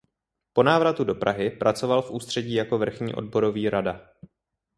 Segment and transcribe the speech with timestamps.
[0.53, 4.07] Po návratu do Prahy pracoval v ústředí jako vrchní odborový rada.